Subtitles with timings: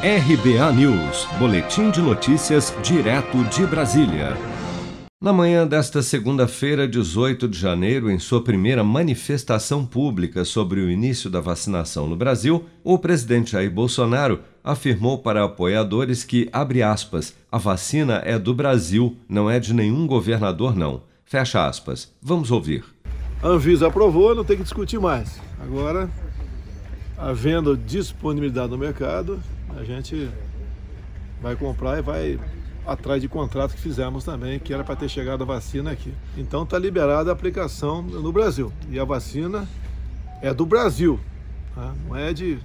[0.00, 4.36] RBA News, Boletim de Notícias, direto de Brasília.
[5.20, 11.28] Na manhã desta segunda-feira, 18 de janeiro, em sua primeira manifestação pública sobre o início
[11.28, 17.58] da vacinação no Brasil, o presidente Jair Bolsonaro afirmou para apoiadores que, abre aspas, a
[17.58, 21.02] vacina é do Brasil, não é de nenhum governador, não.
[21.24, 22.14] Fecha aspas.
[22.22, 22.84] Vamos ouvir.
[23.42, 25.40] A Anvisa aprovou, não tem que discutir mais.
[25.60, 26.08] Agora,
[27.18, 29.40] havendo disponibilidade no mercado,
[29.78, 30.28] a gente
[31.40, 32.40] vai comprar e vai
[32.84, 36.12] atrás de contrato que fizemos também, que era para ter chegado a vacina aqui.
[36.36, 38.72] Então está liberada a aplicação no Brasil.
[38.90, 39.68] E a vacina
[40.42, 41.20] é do Brasil,
[41.74, 41.94] tá?
[42.06, 42.58] não é de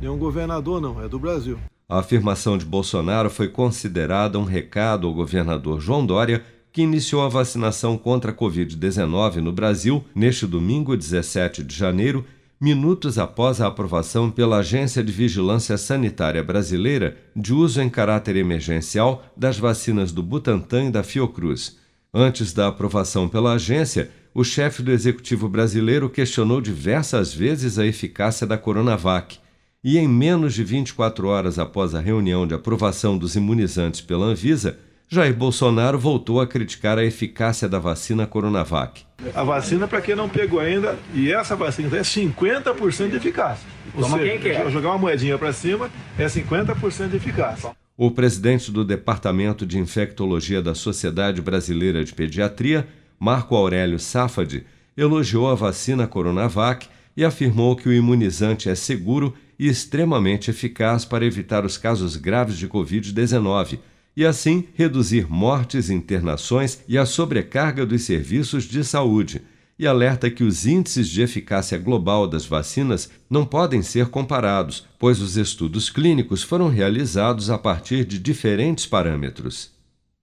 [0.00, 1.58] nenhum governador, não, é do Brasil.
[1.88, 7.28] A afirmação de Bolsonaro foi considerada um recado ao governador João Dória, que iniciou a
[7.28, 12.24] vacinação contra a Covid-19 no Brasil neste domingo, 17 de janeiro,
[12.60, 19.24] minutos após a aprovação pela Agência de Vigilância Sanitária Brasileira de uso em caráter emergencial
[19.36, 21.78] das vacinas do Butantan e da Fiocruz.
[22.12, 28.46] Antes da aprovação pela agência, o chefe do executivo brasileiro questionou diversas vezes a eficácia
[28.46, 29.38] da Coronavac.
[29.84, 34.78] E em menos de 24 horas após a reunião de aprovação dos imunizantes pela Anvisa,
[35.08, 39.04] Jair Bolsonaro voltou a criticar a eficácia da vacina Coronavac.
[39.32, 43.68] A vacina, para quem não pegou ainda, e essa vacina é 50% de eficácia.
[43.94, 44.68] Ou Toma seja, quem quer.
[44.68, 47.70] jogar uma moedinha para cima é 50% de eficácia.
[47.96, 52.86] O presidente do Departamento de Infectologia da Sociedade Brasileira de Pediatria,
[53.18, 59.68] Marco Aurélio Safadi, elogiou a vacina Coronavac e afirmou que o imunizante é seguro e
[59.68, 63.78] extremamente eficaz para evitar os casos graves de Covid-19
[64.16, 69.42] e assim reduzir mortes, internações e a sobrecarga dos serviços de saúde,
[69.78, 75.20] e alerta que os índices de eficácia global das vacinas não podem ser comparados, pois
[75.20, 79.70] os estudos clínicos foram realizados a partir de diferentes parâmetros.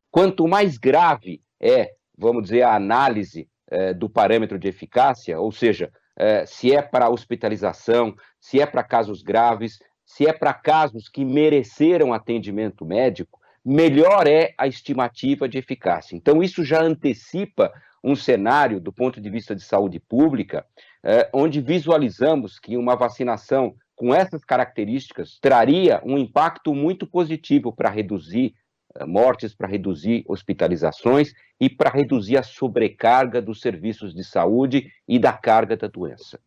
[0.10, 5.92] Quanto mais grave é, vamos dizer, a análise é, do parâmetro de eficácia, ou seja,
[6.18, 11.26] é, se é para hospitalização, se é para casos graves, se é para casos que
[11.26, 16.16] mereceram atendimento médico, melhor é a estimativa de eficácia.
[16.16, 17.72] Então, isso já antecipa
[18.04, 20.66] um cenário, do ponto de vista de saúde pública,
[21.04, 27.90] eh, onde visualizamos que uma vacinação com essas características traria um impacto muito positivo para
[27.90, 28.54] reduzir
[28.96, 35.18] eh, mortes, para reduzir hospitalizações e para reduzir a sobrecarga dos serviços de saúde e
[35.18, 36.38] da carga da doença.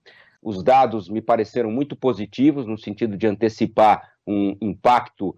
[0.43, 5.35] Os dados me pareceram muito positivos no sentido de antecipar um impacto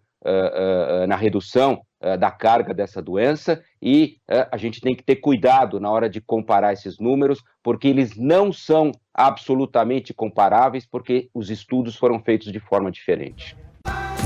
[1.09, 1.81] na redução
[2.19, 4.19] da carga dessa doença e
[4.51, 8.53] a gente tem que ter cuidado na hora de comparar esses números, porque eles não
[8.53, 13.57] são absolutamente comparáveis, porque os estudos foram feitos de forma diferente.